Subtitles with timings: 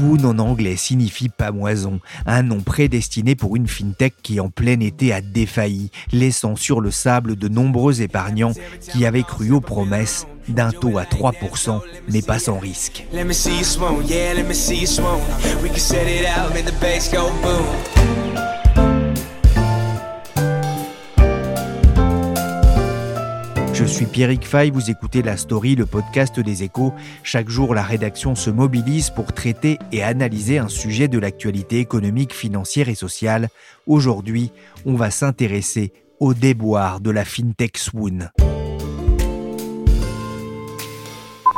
[0.00, 5.12] Swoon en anglais signifie pamoison, un nom prédestiné pour une fintech qui en plein été
[5.12, 10.70] a défailli, laissant sur le sable de nombreux épargnants qui avaient cru aux promesses d'un
[10.70, 13.04] taux à 3%, mais pas sans risque.
[23.90, 26.94] Suis Pierrick Fay, vous écoutez La Story, le podcast des échos.
[27.22, 32.32] Chaque jour, la rédaction se mobilise pour traiter et analyser un sujet de l'actualité économique,
[32.32, 33.48] financière et sociale.
[33.86, 34.52] Aujourd'hui,
[34.86, 38.28] on va s'intéresser au déboire de la FinTech Swoon.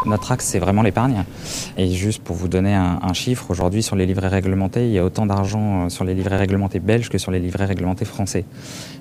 [0.07, 1.25] Notre axe, c'est vraiment l'épargne.
[1.77, 5.05] Et juste pour vous donner un, chiffre, aujourd'hui, sur les livrets réglementés, il y a
[5.05, 8.45] autant d'argent euh, sur les livrets réglementés belges que sur les livrets réglementés français.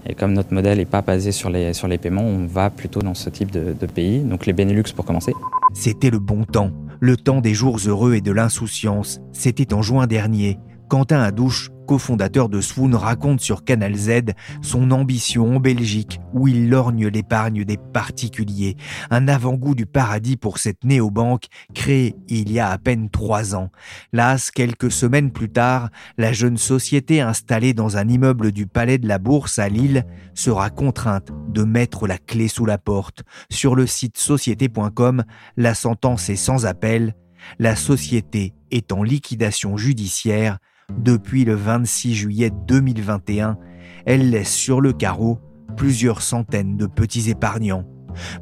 [0.05, 3.01] Et comme notre modèle n'est pas basé sur les, sur les paiements, on va plutôt
[3.01, 4.19] dans ce type de, de pays.
[4.19, 5.33] Donc les Benelux pour commencer.
[5.73, 9.21] C'était le bon temps, le temps des jours heureux et de l'insouciance.
[9.31, 10.59] C'était en juin dernier.
[10.91, 16.69] Quentin Adouche, cofondateur de Swoon, raconte sur Canal Z son ambition en Belgique, où il
[16.69, 18.75] lorgne l'épargne des particuliers.
[19.09, 23.69] Un avant-goût du paradis pour cette néobanque créée il y a à peine trois ans.
[24.11, 29.07] Las, quelques semaines plus tard, la jeune société installée dans un immeuble du Palais de
[29.07, 33.23] la Bourse à Lille sera contrainte de mettre la clé sous la porte.
[33.49, 35.23] Sur le site société.com,
[35.55, 37.15] la sentence est sans appel.
[37.59, 40.59] La société est en liquidation judiciaire
[40.97, 43.57] depuis le 26 juillet 2021,
[44.05, 45.39] elle laisse sur le carreau
[45.77, 47.85] plusieurs centaines de petits épargnants.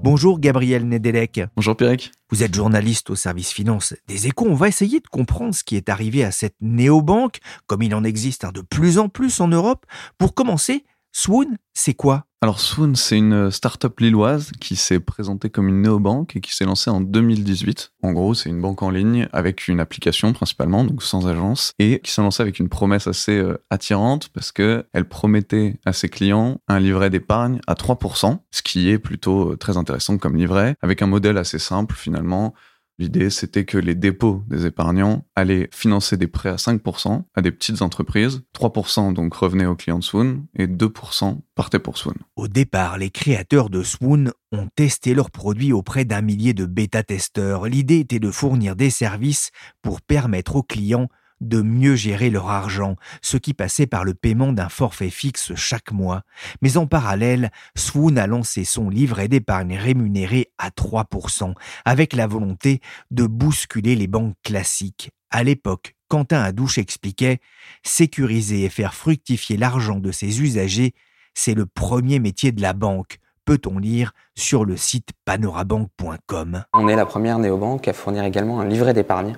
[0.04, 1.42] Bonjour Gabriel Nedelec.
[1.56, 2.12] Bonjour Pierrick.
[2.32, 4.48] Vous êtes journaliste au service finance des échos.
[4.50, 8.04] On va essayer de comprendre ce qui est arrivé à cette néobanque, comme il en
[8.04, 9.86] existe de plus en plus en Europe.
[10.18, 12.26] Pour commencer, Swoon, c'est quoi?
[12.42, 16.64] Alors Swoon, c'est une start-up lilloise qui s'est présentée comme une néobanque et qui s'est
[16.64, 17.92] lancée en 2018.
[18.02, 22.00] En gros, c'est une banque en ligne avec une application principalement, donc sans agence, et
[22.00, 26.08] qui s'est lancée avec une promesse assez euh, attirante parce que elle promettait à ses
[26.08, 30.76] clients un livret d'épargne à 3%, ce qui est plutôt euh, très intéressant comme livret,
[30.82, 32.54] avec un modèle assez simple finalement.
[33.00, 37.52] L'idée, c'était que les dépôts des épargnants allaient financer des prêts à 5% à des
[37.52, 42.16] petites entreprises, 3% donc revenaient aux clients de Swoon et 2% partaient pour Swoon.
[42.36, 47.68] Au départ, les créateurs de Swoon ont testé leurs produits auprès d'un millier de bêta-testeurs.
[47.68, 49.52] L'idée était de fournir des services
[49.82, 51.08] pour permettre aux clients
[51.42, 55.92] de mieux gérer leur argent, ce qui passait par le paiement d'un forfait fixe chaque
[55.92, 56.24] mois.
[56.62, 61.54] Mais en parallèle, Swoon a lancé son livret d'épargne rémunéré à 3%,
[61.86, 65.12] avec la volonté de bousculer les banques classiques.
[65.32, 67.40] À l'époque, Quentin Adouche expliquait
[67.84, 70.94] Sécuriser et faire fructifier l'argent de ses usagers,
[71.34, 76.66] c'est le premier métier de la banque peut-on lire sur le site panorabank.com.
[76.72, 79.38] On est la première néobanque à fournir également un livret d'épargne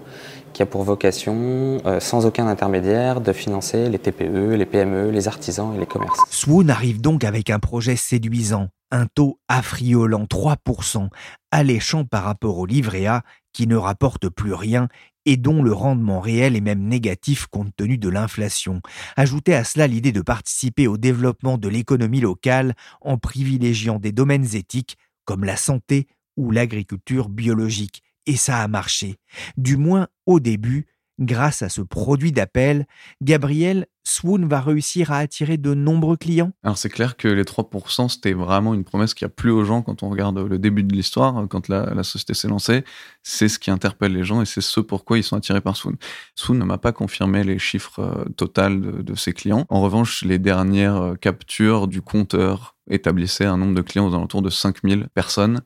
[0.51, 5.29] qui a pour vocation, euh, sans aucun intermédiaire, de financer les TPE, les PME, les
[5.29, 6.19] artisans et les commerces.
[6.29, 11.07] Swoon arrive donc avec un projet séduisant, un taux affriolant 3%,
[11.51, 13.21] alléchant par rapport au livret A
[13.53, 14.89] qui ne rapporte plus rien
[15.25, 18.81] et dont le rendement réel est même négatif compte tenu de l'inflation.
[19.15, 24.55] Ajoutez à cela l'idée de participer au développement de l'économie locale en privilégiant des domaines
[24.55, 26.07] éthiques comme la santé
[26.37, 28.03] ou l'agriculture biologique.
[28.25, 29.17] Et ça a marché.
[29.57, 30.85] Du moins au début,
[31.19, 32.85] grâce à ce produit d'appel,
[33.21, 38.09] Gabriel Swoon va réussir à attirer de nombreux clients Alors c'est clair que les 3%,
[38.09, 40.93] c'était vraiment une promesse qui a plu aux gens quand on regarde le début de
[40.93, 42.83] l'histoire, quand la, société s'est lancée.
[43.21, 45.97] C'est ce qui interpelle les gens et c'est ce pourquoi ils sont attirés par Swoon.
[46.35, 49.65] Swoon ne m'a pas confirmé les chiffres euh, totaux de, de, ses clients.
[49.69, 54.41] En revanche, les dernières euh, captures du compteur établissaient un nombre de clients aux alentours
[54.41, 55.61] de 5000 personnes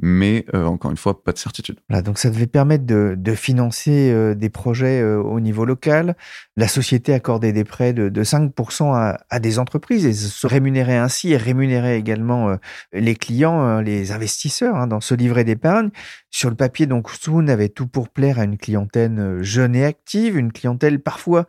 [0.00, 1.80] mais euh, encore une fois, pas de certitude.
[1.88, 6.16] Voilà, donc ça devait permettre de, de financer euh, des projets euh, au niveau local.
[6.56, 10.96] La société accordait des prêts de, de 5% à, à, des entreprises et se rémunérait
[10.96, 12.56] ainsi et rémunérait également
[12.92, 15.90] les clients, les investisseurs hein, dans ce livret d'épargne.
[16.30, 20.36] Sur le papier, donc, Swoon avait tout pour plaire à une clientèle jeune et active,
[20.36, 21.46] une clientèle parfois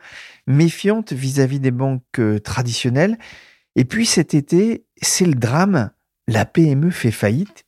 [0.48, 3.18] méfiante vis-à-vis -vis des banques traditionnelles.
[3.76, 5.92] Et puis cet été, c'est le drame.
[6.28, 7.66] La PME fait faillite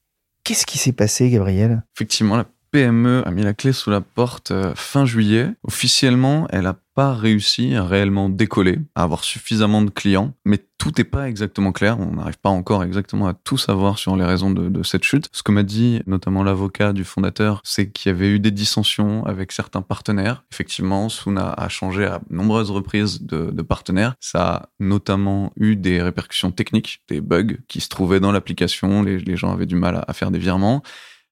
[0.51, 1.81] Qu'est-ce qui s'est passé, Gabriel?
[1.95, 5.49] Effectivement, PME a mis la clé sous la porte euh, fin juillet.
[5.63, 10.91] Officiellement, elle n'a pas réussi à réellement décoller, à avoir suffisamment de clients, mais tout
[10.97, 11.99] n'est pas exactement clair.
[11.99, 15.29] On n'arrive pas encore exactement à tout savoir sur les raisons de, cette chute.
[15.31, 19.25] Ce que m'a dit notamment l'avocat du fondateur, c'est qu'il y avait eu des dissensions
[19.25, 20.43] avec certains partenaires.
[20.51, 24.15] Effectivement, Suna a changé à nombreuses reprises de, partenaires.
[24.19, 29.03] Ça a notamment eu des répercussions techniques, des bugs qui se trouvaient dans l'application.
[29.03, 30.81] Les, gens avaient du mal à faire des virements.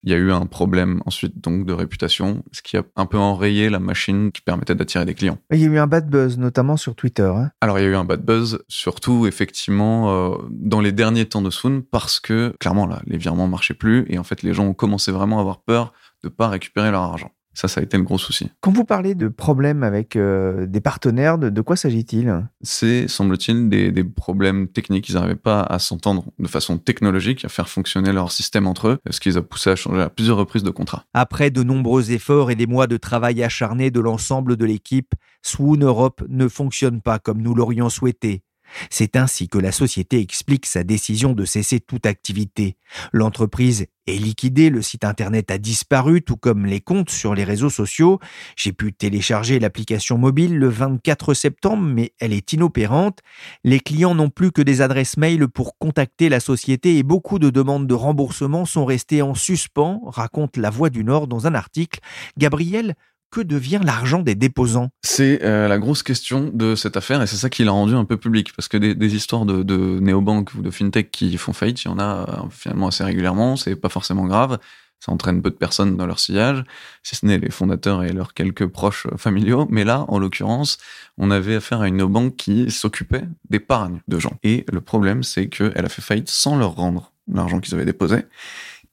[0.04, 3.18] Il y a eu un problème ensuite donc de réputation, ce qui a un peu
[3.18, 5.38] enrayé la machine qui permettait d'attirer des clients.
[5.52, 7.32] Il y a eu un bad buzz, notamment sur Twitter.
[7.36, 7.52] Hein.
[7.62, 11.42] Alors il y a eu un bad buzz, surtout effectivement euh, dans les derniers temps
[11.42, 14.66] de Swoon, parce que clairement là, les virements marchaient plus et en fait les gens
[14.66, 15.94] ont commencé vraiment à avoir peur
[16.24, 17.32] de pas récupérer leur argent.
[17.54, 18.50] Ça, ça a été le gros souci.
[18.62, 22.48] Quand vous parlez de problèmes avec euh, des partenaires, de, quoi s'agit-il?
[22.62, 25.10] C'est, semble-t-il, des, des, problèmes techniques.
[25.10, 29.00] Ils n'arrivaient pas à s'entendre de façon technologique, à faire fonctionner leur système entre eux,
[29.10, 31.06] ce qui les a poussés à changer à plusieurs reprises de contrat.
[31.14, 35.78] Après de nombreux efforts et des mois de travail acharné de l'ensemble de l'équipe, Swoon
[35.78, 38.44] Europe ne fonctionne pas comme nous l'aurions souhaité.
[38.90, 42.78] C'est ainsi que la société explique sa décision de cesser toute activité.
[43.14, 47.70] L'entreprise est liquidée, le site internet a disparu, tout comme les comptes sur les réseaux
[47.70, 48.20] sociaux.
[48.56, 53.20] J'ai pu télécharger l'application mobile le 24 septembre, mais elle est inopérante.
[53.64, 57.50] Les clients n'ont plus que des adresses mail pour contacter la société et beaucoup de
[57.50, 62.00] demandes de remboursement sont restées en suspens, raconte La Voix du Nord dans un article.
[62.38, 62.96] Gabriel,
[63.32, 64.90] que devient l'argent des déposants?
[65.04, 68.06] C'est euh, la grosse question de cette affaire et c'est ça qui l'a rendu un
[68.06, 71.84] peu public parce que des, histoires de, de néobanques ou de fintech qui font faillite,
[71.84, 74.60] il y en a euh, finalement assez régulièrement, c'est pas forcément grave,
[75.00, 76.64] ça entraîne peu de personnes dans leur sillage,
[77.04, 80.78] si ce n'est les fondateurs et leurs quelques proches familiaux, mais là, en l'occurrence,
[81.18, 84.38] on avait affaire à une néobanque qui s'occupait d'épargne de gens.
[84.44, 88.26] Et le problème, c'est qu'elle a fait faillite sans leur rendre l'argent qu'ils avaient déposé.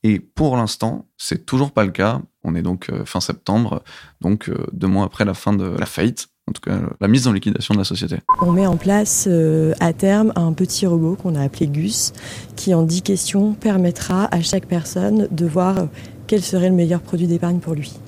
[0.02, 2.22] Et pour l'instant, c'est toujours pas le cas.
[2.46, 3.82] On est donc euh, fin septembre,
[4.20, 7.26] donc euh, deux mois après la fin de la faillite, en tout cas la mise
[7.26, 8.18] en liquidation de la société.
[8.40, 12.12] On met en place euh, à terme un petit robot qu'on a appelé Gus,
[12.54, 15.88] qui en 10 questions permettra à chaque personne de voir
[16.28, 17.98] quel serait le meilleur produit d'épargne pour lui.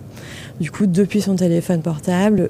[0.61, 2.49] Du coup, depuis son téléphone portable,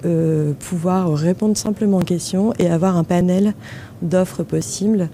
[0.60, 3.52] pouvoir répondre simplement aux questions et avoir un panel
[4.00, 5.10] d'offres possibles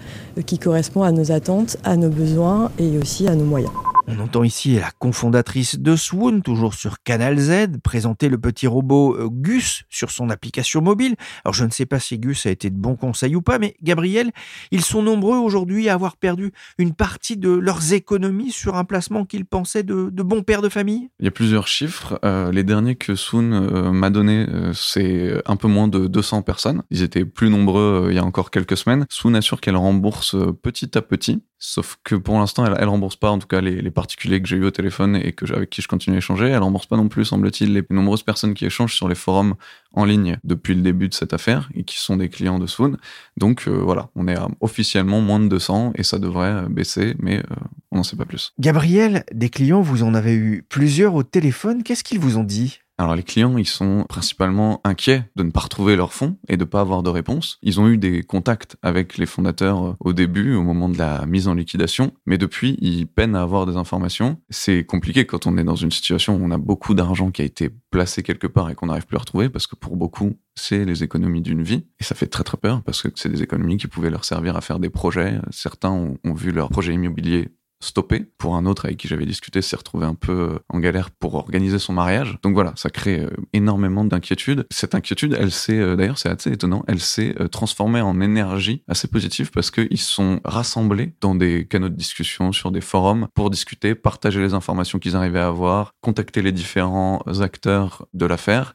[0.47, 3.73] qui correspond à nos attentes, à nos besoins et aussi à nos moyens.
[4.07, 9.17] On entend ici la cofondatrice de Swoon, toujours sur Canal Z, présenter le petit robot
[9.17, 11.17] euh, Gus sur son application mobile.
[11.45, 13.77] Alors je ne sais pas si Gus a été de bons conseils ou pas, mais
[13.83, 14.31] Gabriel,
[14.71, 19.25] ils sont nombreux aujourd'hui à avoir perdu une partie de leurs économies sur un placement
[19.25, 21.09] qu'ils pensaient de, de bons pères de famille.
[21.19, 22.19] Il y a plusieurs chiffres.
[22.25, 26.83] Euh, les derniers que Swoon euh, m'a donné, c'est un peu moins de 200 personnes.
[26.91, 29.07] Ils étaient plus nombreux il y a encore quelques semaines.
[29.09, 31.43] Swoon assure qu'elle rembourse petit à petit.
[31.67, 34.57] Sauf que pour l'instant, elle, elle rembourse pas, en tout cas les, particuliers que j'ai
[34.57, 37.25] eu au téléphone et avec qui je continue à échanger, elle rembourse pas non plus,
[37.25, 39.55] semble-t-il, les nombreuses personnes qui échangent sur les forums
[39.95, 42.99] en ligne depuis le début de cette affaire et qui sont des clients de Swoon.
[43.39, 47.39] Donc euh, voilà, on est officiellement moins de 200 et ça devrait euh, baisser, mais
[47.39, 47.55] euh,
[47.91, 48.53] on n'en sait pas plus.
[48.61, 51.83] Gabriel, des clients, vous en avez eu plusieurs au téléphone.
[51.83, 52.81] Qu'est-ce qu'ils vous ont dit?
[52.97, 56.65] Alors les clients, ils sont principalement inquiets de ne pas retrouver leurs fonds et de
[56.65, 57.59] pas avoir de réponse.
[57.63, 61.27] Ils ont eu des contacts avec les fondateurs euh, au début, au moment de la
[61.27, 64.41] mise en liquidation, mais depuis, ils peinent à avoir des informations.
[64.49, 67.45] C'est compliqué quand on est dans une situation où on a beaucoup d'argent qui a
[67.45, 70.85] été placé quelque part et qu'on n'arrive plus à retrouver, parce que pour beaucoup, c'est
[70.85, 71.87] les économies d'une vie.
[71.99, 74.57] Et ça fait très très peur, parce que c'est des économies qui pouvaient leur servir
[74.57, 75.41] à faire des projets.
[75.51, 77.49] Certains ont, ont vu leur projet immobilier
[77.85, 78.25] stoppé.
[78.39, 81.35] Pour un autre avec qui j'avais discuté, s'est retrouvé un peu euh, en galère pour
[81.35, 82.39] organiser son mariage.
[82.43, 84.67] Donc voilà, ça crée euh, énormément d'inquiétude.
[84.71, 89.09] Cette inquiétude, elle s'est, euh, d'ailleurs, c'est assez étonnant, elle s'est transformée en énergie assez
[89.09, 93.95] positive parce qu'ils sont rassemblés dans des canaux de discussion sur des forums pour discuter,
[93.95, 98.75] partager les informations qu'ils arrivaient à avoir, contacter les différents acteurs de l'affaire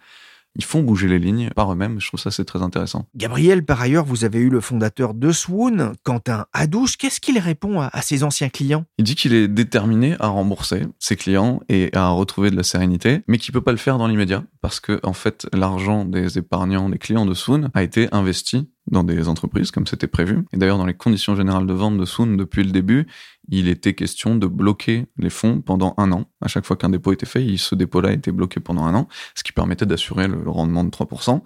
[0.55, 1.99] ils font bouger les lignes par eux-mêmes.
[1.99, 3.07] Je trouve ça c'est très intéressant.
[3.15, 6.97] Gabriel, par ailleurs, vous avez eu le fondateur de Swoon, Quentin Adouche.
[6.97, 8.85] Qu'est-ce qu'il répond à, ses anciens clients?
[8.97, 13.21] Il dit qu'il est déterminé à rembourser ses clients et à retrouver de la sérénité,
[13.27, 16.89] mais qu'il peut pas le faire dans l'immédiat parce que en fait l'argent des épargnants,
[16.89, 20.45] des clients de Swoon a été investi dans des entreprises comme c'était prévu.
[20.53, 23.07] Et d'ailleurs, dans les conditions générales de vente de Swoon, depuis le début,
[23.49, 26.25] il était question de bloquer les fonds pendant un an.
[26.41, 29.43] À chaque fois qu'un dépôt était fait, ce dépôt-là était bloqué pendant un an, ce
[29.43, 31.41] qui permettait d'assurer le rendement de 3%.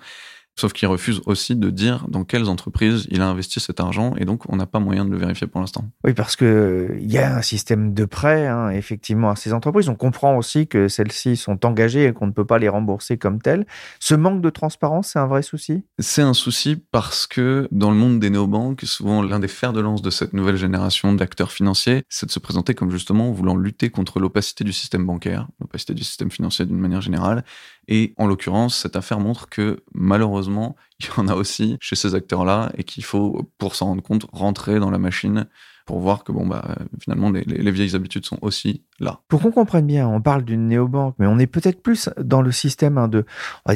[0.56, 4.26] Sauf qu'il refuse aussi de dire dans quelles entreprises il a investi cet argent et
[4.26, 5.86] donc on n'a pas moyen de le vérifier pour l'instant.
[6.04, 9.90] Oui, parce que il y a un système de prêt hein, effectivement à ces entreprises.
[9.90, 13.42] On comprend aussi que celles-ci sont engagées et qu'on ne peut pas les rembourser comme
[13.42, 13.66] telles.
[14.00, 15.84] Ce manque de transparence, c'est un vrai souci?
[15.98, 19.82] C'est un souci parce que dans le monde des néobanques, souvent l'un des fers de
[19.82, 23.90] lance de cette nouvelle génération d'acteurs financiers, c'est de se présenter comme justement voulant lutter
[23.90, 27.44] contre l'opacité du système bancaire, l'opacité du système financier d'une manière générale
[27.88, 32.16] et en l'occurrence, cette affaire montre que malheureusement, il y en a aussi chez ces
[32.16, 35.48] acteurs-là et qu'il faut, pour s'en rendre compte, rentrer dans la machine
[35.86, 39.20] pour voir que bon bah finalement les, vieilles habitudes sont aussi là.
[39.28, 42.52] Pour qu'on comprenne bien, on parle d'une néobanque, mais on est peut-être plus dans le
[42.52, 43.26] système hein, de,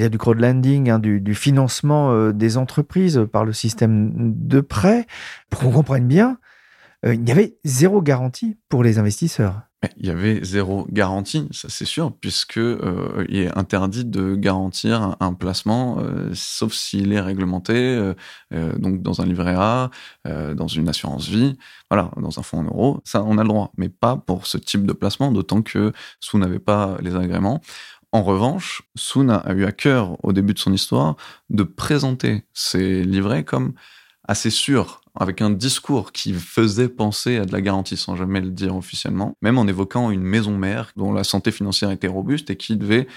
[0.07, 5.05] du crowdlending, hein, du, financement euh, des entreprises par le système de prêt.
[5.49, 6.37] Pour qu'on comprenne bien,
[7.05, 9.66] euh, il y avait zéro garantie pour les investisseurs
[9.97, 15.15] il y avait zéro garantie, ça c'est sûr, puisque euh, il est interdit de garantir
[15.19, 18.13] un, placement, euh, sauf s'il est réglementé, euh,
[18.77, 19.91] donc dans un livret A,
[20.25, 21.57] dans une assurance vie,
[21.91, 24.57] voilà, dans un fonds en euros, ça on a le droit, mais pas pour ce
[24.57, 27.61] type de placement, d'autant que Sou n'avait pas les agréments.
[28.11, 31.17] En revanche, Soon a eu à cœur, au début de son histoire,
[31.49, 33.73] de présenter ses livrets comme
[34.27, 38.51] assez sûrs, avec un discours qui faisait penser à de la garantie sans jamais le
[38.51, 42.57] dire officiellement, même en évoquant une maison mère dont la santé financière était robuste et
[42.57, 43.07] qui devait,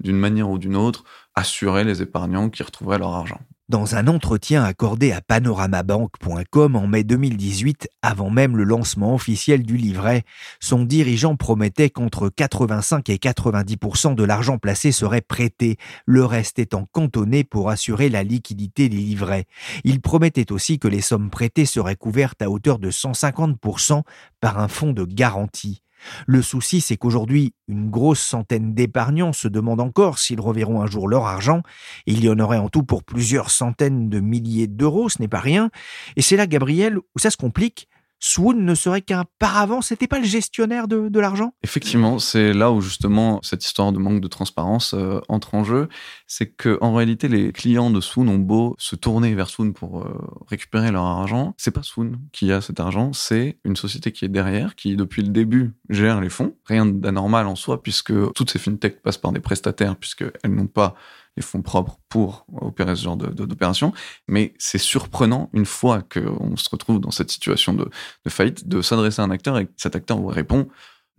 [0.00, 3.40] d'une manière ou d'une autre, assurer les épargnants qui retrouveraient leur argent.
[3.70, 9.76] Dans un entretien accordé à panoramabank.com en mai 2018, avant même le lancement officiel du
[9.76, 10.24] livret,
[10.58, 16.88] son dirigeant promettait qu'entre 85 et 90% de l'argent placé serait prêté, le reste étant
[16.90, 19.44] cantonné pour assurer la liquidité des livrets.
[19.84, 24.02] Il promettait aussi que les sommes prêtées seraient couvertes à hauteur de 150%
[24.40, 25.84] par un fonds de garantie.
[26.26, 31.08] Le souci, c'est qu'aujourd'hui, une grosse centaine d'épargnants se demandent encore s'ils reverront un jour
[31.08, 31.62] leur argent,
[32.06, 35.40] il y en aurait en tout pour plusieurs centaines de milliers d'euros, ce n'est pas
[35.40, 35.70] rien.
[36.16, 37.88] Et c'est là, Gabriel, où ça se complique,
[38.20, 41.54] Swoon ne serait qu'un paravent, c'était pas le gestionnaire de, l'argent?
[41.62, 45.88] Effectivement, c'est là où justement cette histoire de manque de transparence euh, entre en jeu.
[46.26, 50.02] C'est que en réalité, les clients de Swoon ont beau se tourner vers Swoon pour
[50.02, 50.14] euh,
[50.46, 54.28] récupérer leur argent, c'est pas Swoon qui a cet argent, c'est une société qui est
[54.28, 56.54] derrière, qui depuis le début gère les fonds.
[56.66, 60.94] Rien d'anormal en soi, puisque toutes ces fintechs passent par des prestataires, puisqu'elles n'ont pas
[61.36, 63.92] les fonds propres pour opérer ce genre d'opération.
[64.28, 67.88] Mais c'est surprenant, une fois qu'on se retrouve dans cette situation de,
[68.28, 70.68] faillite, de s'adresser à un acteur et cet acteur vous répond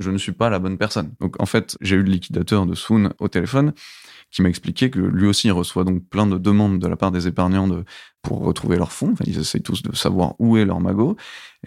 [0.02, 1.14] je ne suis pas la bonne personne.
[1.20, 3.74] Donc en fait, j'ai eu le liquidateur de Swoon au téléphone
[4.32, 7.28] qui m'a expliqué que lui aussi reçoit donc plein de demandes de la part des
[7.28, 7.84] épargnants de,
[8.22, 9.12] pour retrouver leurs fonds.
[9.12, 11.18] Enfin, ils essayent tous de savoir où est leur magot,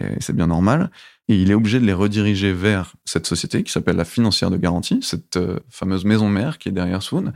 [0.01, 0.91] et c'est bien normal.
[1.27, 4.57] Et il est obligé de les rediriger vers cette société qui s'appelle la financière de
[4.57, 7.33] garantie, cette euh, fameuse maison mère qui est derrière Swoon,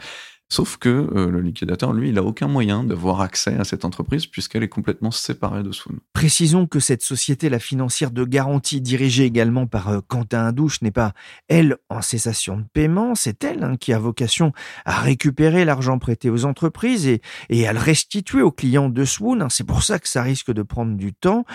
[0.52, 4.26] Sauf que euh, le liquidateur, lui, il n'a aucun moyen d'avoir accès à cette entreprise
[4.26, 5.98] puisqu'elle est complètement séparée de Swoon.
[6.14, 10.90] Précisons que cette société, la financière de garantie, dirigée également par euh, Quentin Indouche, n'est
[10.90, 11.14] pas,
[11.50, 14.52] elle, en cessation de paiement, c'est elle hein, qui a vocation
[14.86, 19.42] à récupérer l'argent prêté aux entreprises et, à le restituer aux clients de Swoon.
[19.42, 19.50] Hein.
[19.50, 21.46] C'est pour ça que ça risque de prendre du temps.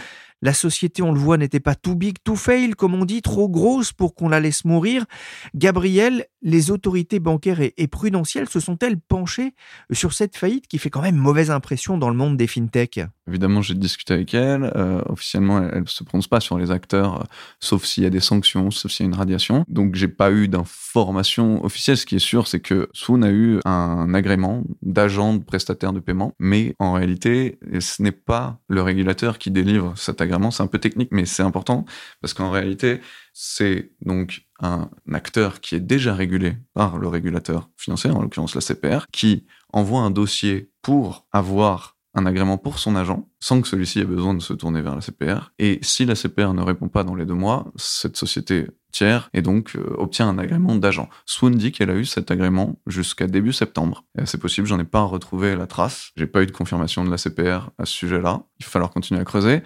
[0.45, 3.49] La société, on le voit, n'était pas too big to fail, comme on dit, trop
[3.49, 5.07] grosse pour qu'on la laisse mourir.
[5.55, 9.55] Gabriel, les autorités bancaires et, prudentielles se sont-elles penchées
[9.91, 13.01] sur cette faillite qui fait quand même mauvaise impression dans le monde des fintechs?
[13.27, 14.71] Évidemment, j'ai discuté avec elle.
[14.77, 17.25] Euh, officiellement, elle ne se prononce pas sur les acteurs, euh,
[17.59, 19.65] sauf s'il y a des sanctions, sauf s'il y a une radiation.
[19.69, 21.97] Donc, j'ai pas eu d'informations officielles.
[21.97, 26.01] Ce qui est sûr, c'est que Swoon a eu un agrément d'agent de prestataire de
[26.01, 30.67] paiement, mais en réalité, ce n'est pas le régulateur qui délivre cet agrément c'est un
[30.67, 31.85] peu technique, mais c'est important
[32.21, 33.01] parce qu'en réalité,
[33.33, 38.61] c'est donc un acteur qui est déjà régulé par le régulateur financier, en l'occurrence la
[38.61, 43.99] CPR, qui envoie un dossier pour avoir un agrément pour son agent, sans que celui-ci
[43.99, 45.53] ait besoin de se tourner vers la CPR.
[45.59, 49.43] Et si la CPR ne répond pas dans les deux mois, cette société tiers et
[49.43, 51.09] donc euh, obtient un agrément d'agent.
[51.27, 54.05] Swoon dit qu'elle a eu cet agrément jusqu'à début septembre.
[54.25, 56.13] C'est possible, j'en ai pas retrouvé la trace.
[56.17, 58.45] J'ai pas eu de confirmation de la CPR à ce sujet-là.
[58.61, 59.63] Il va falloir continuer à creuser.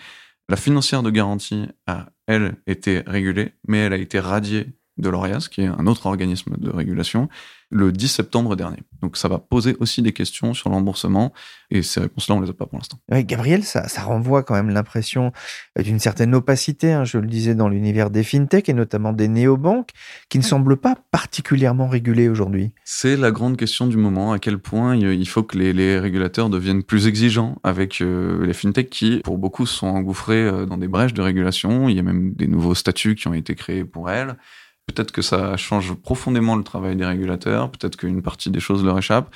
[0.48, 5.48] La financière de garantie a, elle, été régulée, mais elle a été radiée de l'ORIAS,
[5.50, 7.28] qui est un autre organisme de régulation.
[7.70, 8.78] le 10 septembre dernier.
[9.02, 11.34] Donc ça va poser aussi des questions sur le remboursement
[11.70, 12.98] et ces réponses-là, on les a pas pour l'instant.
[13.10, 15.32] Gabriel, ça, renvoie quand même l'impression
[15.78, 19.90] d'une certaine opacité, hein, je le disais, dans l'univers des fintech et notamment des néobanques
[20.30, 22.72] qui ne semblent pas particulièrement régulées aujourd'hui.
[22.84, 26.82] C'est la grande question du moment, à quel point il faut que les, régulateurs deviennent
[26.82, 31.14] plus exigeants avec euh, les fintech qui, pour beaucoup, sont engouffrés euh, dans des brèches
[31.14, 31.88] de régulation.
[31.88, 34.36] Il y a même des nouveaux statuts qui ont été créés pour elles.
[34.88, 38.98] Peut-être que ça change profondément le travail des régulateurs, peut-être qu'une partie des choses leur
[38.98, 39.30] échappe.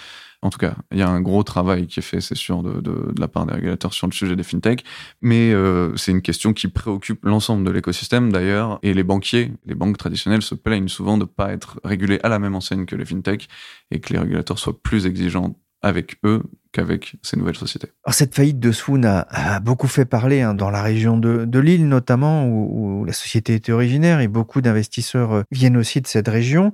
[0.44, 3.14] En tout cas, il y a un gros travail qui est fait, c'est sûr, de,
[3.16, 4.82] la part des régulateurs sur le sujet des fintech.
[5.20, 8.80] Mais euh, c'est une question qui préoccupe l'ensemble de l'écosystème d'ailleurs.
[8.82, 12.28] Et les banquiers, les banques traditionnelles se plaignent souvent de ne pas être régulés à
[12.28, 13.48] la même enseigne que les fintech
[13.92, 17.88] et que les régulateurs soient plus exigeants avec eux qu'avec ces nouvelles sociétés.
[18.04, 21.88] Alors cette faillite de Swoon a, beaucoup fait parler hein, dans la région de, Lille
[21.88, 26.72] notamment, où, la société était originaire et beaucoup d'investisseurs euh, viennent aussi de cette région.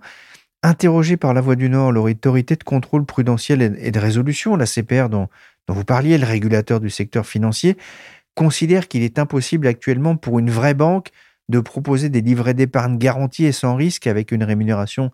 [0.63, 5.09] Interrogé par la Voix du Nord, l'autorité de contrôle prudentiel et de résolution, la CPR
[5.09, 5.29] dont,
[5.67, 7.77] dont vous parliez, le régulateur du secteur financier,
[8.35, 11.11] considère qu'il est impossible actuellement pour une vraie banque
[11.49, 15.13] de proposer des livrets d'épargne garantis et sans risque avec une rémunération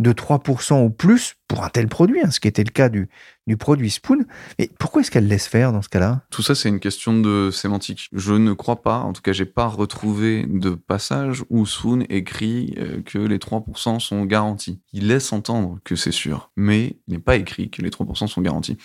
[0.00, 3.08] de 3% ou plus pour un tel produit, hein, ce qui était le cas du,
[3.46, 4.24] du produit Spoon.
[4.58, 6.22] Mais pourquoi est-ce qu'elle laisse faire dans ce cas-là?
[6.30, 8.08] Tout ça, c'est une question de sémantique.
[8.12, 12.74] Je ne crois pas, en tout cas, j'ai pas retrouvé de passage où Spoon écrit
[12.78, 14.80] euh, que les 3% sont garantis.
[14.92, 18.40] Il laisse entendre que c'est sûr, mais il n'est pas écrit que les 3% sont
[18.40, 18.76] garantis.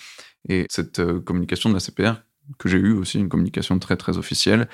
[0.48, 2.22] Et cette euh, communication de la CPR,
[2.58, 4.68] que j'ai eue aussi, une communication très très officielle,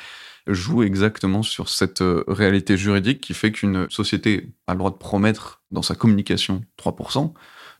[0.47, 4.97] joue exactement sur cette euh, réalité juridique qui fait qu'une société a le droit de
[4.97, 7.33] promettre dans sa communication 3%,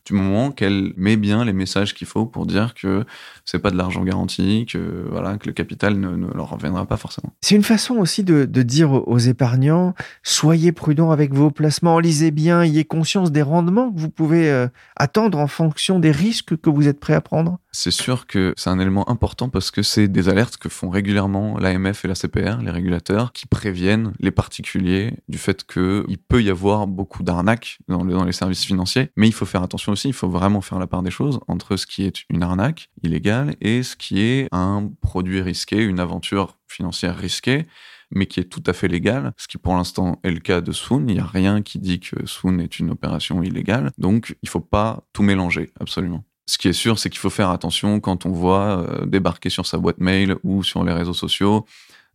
[0.07, 3.03] du moment qu'elle met bien les messages qu'il faut pour dire que
[3.43, 7.33] c'est pas de l'argent garanti, que voilà, que le capital ne, leur reviendra pas forcément.
[7.41, 12.61] C'est une façon aussi de, dire aux épargnants soyez prudents avec vos placements, lisez bien,
[12.61, 16.87] ayez conscience des rendements que vous pouvez euh, attendre en fonction des risques que vous
[16.87, 17.59] êtes prêt à prendre.
[17.71, 21.57] C'est sûr que c'est un élément important parce que c'est des alertes que font régulièrement
[21.59, 26.49] l'AMF et la CPR, les régulateurs, qui préviennent les particuliers du fait qu'il peut y
[26.49, 30.29] avoir beaucoup d'arnaques dans, dans les services financiers, mais il faut faire attention il faut
[30.29, 33.95] vraiment faire la part des choses entre ce qui est une arnaque illégale et ce
[33.95, 37.65] qui est un produit risqué, une aventure financière risquée
[38.11, 40.71] mais qui est tout à fait légal, ce qui pour l'instant est le cas de
[40.71, 41.05] Swoon.
[41.07, 44.61] Il n'y a rien qui dit que Swoon est une opération illégale, donc il faut
[44.61, 46.23] pas tout mélanger, absolument.
[46.49, 49.65] Ce qui est sûr, c'est qu'il faut faire attention quand on voit euh, débarquer sur
[49.65, 51.65] sa boîte mail ou sur les réseaux sociaux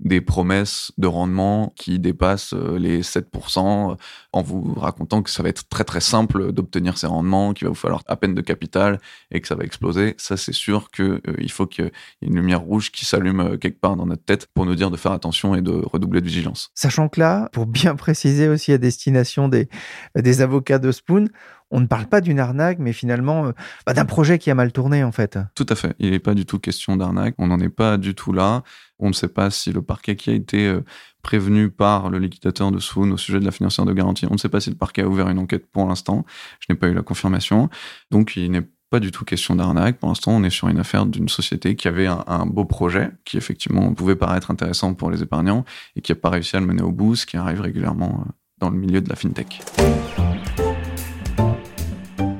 [0.00, 3.94] des promesses de rendement qui dépassent euh, les 7% euh,
[4.32, 7.70] en vous racontant que ça va être très très simple d'obtenir ces rendements, qu'il va
[7.70, 9.00] vous falloir à peine de capital
[9.30, 10.14] et que ça va exploser.
[10.18, 13.80] Ça, c'est sûr qu'il euh, faut qu'il y ait une lumière rouge qui s'allume quelque
[13.80, 16.70] part dans notre tête pour nous dire de faire attention et de redoubler de vigilance.
[16.74, 19.68] Sachant que là, pour bien préciser aussi à destination des,
[20.16, 21.28] des avocats de Spoon,
[21.72, 23.52] on ne parle pas d'une arnaque, mais finalement
[23.86, 25.38] bah, d'un projet qui a mal tourné en fait.
[25.54, 25.96] Tout à fait.
[25.98, 27.34] Il n'est pas du tout question d'arnaque.
[27.38, 28.62] On n'en est pas du tout là.
[28.98, 30.84] On ne sait pas si le parquet qui a été euh,
[31.22, 34.38] prévenu par le liquidateur de Swoon au sujet de la financière de garantie, on ne
[34.38, 36.24] sait pas si le parquet a ouvert une enquête pour l'instant.
[36.60, 37.68] Je n'ai pas eu la confirmation.
[38.10, 39.98] Donc il n'est pas du tout question d'arnaque.
[39.98, 43.38] Pour l'instant, on est sur une affaire d'une société qui avait un, beau projet, qui
[43.38, 45.64] effectivement pouvait paraître intéressant pour les épargnants
[45.96, 48.30] et qui n'a pas réussi à le mener au bout, ce qui arrive régulièrement euh,
[48.58, 49.62] dans le milieu de la fintech.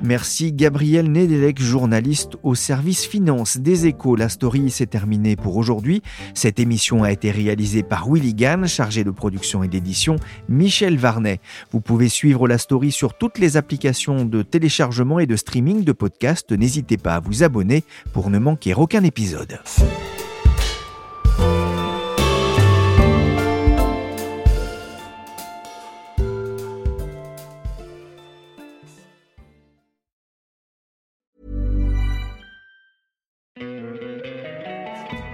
[0.02, 4.16] Merci Gabriel Nedelec, journaliste au service finance des échos.
[4.16, 6.02] La story s'est terminée pour aujourd'hui.
[6.34, 10.16] Cette émission a été réalisée par Willy Gann, chargé de production et d'édition,
[10.48, 11.38] Michel Varnet.
[11.70, 15.92] Vous pouvez suivre la story sur toutes les applications de téléchargement et de streaming de
[15.92, 16.50] podcasts.
[16.50, 19.60] N'hésitez pas à vous abonner pour ne manquer aucun épisode.